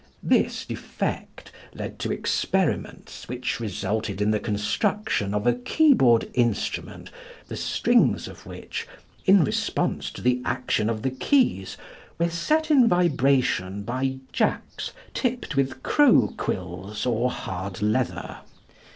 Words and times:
This 0.23 0.65
defect 0.65 1.51
led 1.75 1.99
to 1.99 2.11
experiments 2.11 3.27
which 3.29 3.59
resulted 3.59 4.19
in 4.19 4.31
the 4.31 4.39
construction 4.39 5.31
of 5.31 5.45
a 5.45 5.53
keyboard 5.53 6.27
instrument 6.33 7.11
the 7.49 7.55
strings 7.55 8.27
of 8.27 8.47
which, 8.47 8.87
in 9.27 9.43
response 9.43 10.09
to 10.09 10.23
the 10.23 10.41
action 10.43 10.89
of 10.89 11.03
the 11.03 11.11
keys, 11.11 11.77
were 12.17 12.31
set 12.31 12.71
in 12.71 12.87
vibration 12.87 13.83
by 13.83 14.17
jacks 14.33 14.91
tipped 15.13 15.55
with 15.55 15.83
crow 15.83 16.33
quills 16.35 17.05
or 17.05 17.29
hard 17.29 17.79
leather. 17.83 18.39